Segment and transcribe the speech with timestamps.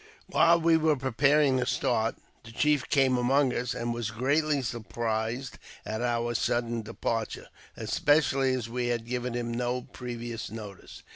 [0.25, 5.59] While we were preparing to start, the chief came among us, and was greatly surprised
[5.85, 11.03] at our sudden departure, especially as we had given him no previous notice.